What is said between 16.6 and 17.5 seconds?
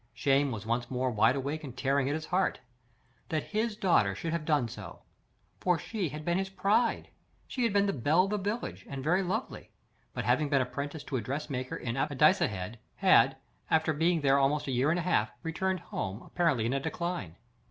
in a decline.